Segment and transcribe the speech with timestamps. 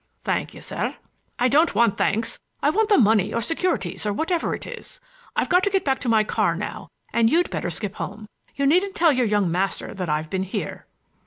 [0.23, 0.95] "Thank you, sir."
[1.37, 4.99] "I don't want thanks, I want the money or securities or whatever it is.
[5.35, 8.27] I've got to go back to my car now, and you'd better skip home.
[8.55, 10.87] You needn't tell your young master that I've been here."